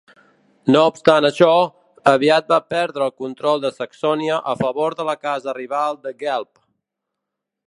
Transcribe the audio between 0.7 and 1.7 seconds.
No obstant això,